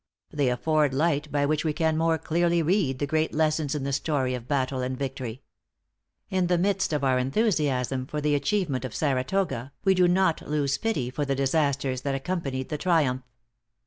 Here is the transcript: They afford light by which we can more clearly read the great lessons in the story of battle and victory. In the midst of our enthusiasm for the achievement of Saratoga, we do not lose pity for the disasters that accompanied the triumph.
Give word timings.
They 0.31 0.49
afford 0.49 0.95
light 0.95 1.31
by 1.31 1.45
which 1.45 1.63
we 1.63 1.73
can 1.73 1.95
more 1.95 2.17
clearly 2.17 2.63
read 2.63 2.97
the 2.97 3.05
great 3.05 3.35
lessons 3.35 3.75
in 3.75 3.83
the 3.83 3.93
story 3.93 4.33
of 4.33 4.47
battle 4.47 4.81
and 4.81 4.97
victory. 4.97 5.43
In 6.31 6.47
the 6.47 6.57
midst 6.57 6.91
of 6.91 7.03
our 7.03 7.19
enthusiasm 7.19 8.07
for 8.07 8.19
the 8.19 8.33
achievement 8.33 8.83
of 8.83 8.95
Saratoga, 8.95 9.73
we 9.85 9.93
do 9.93 10.07
not 10.07 10.41
lose 10.49 10.79
pity 10.79 11.11
for 11.11 11.23
the 11.23 11.35
disasters 11.35 12.01
that 12.01 12.15
accompanied 12.15 12.69
the 12.69 12.79
triumph. 12.79 13.21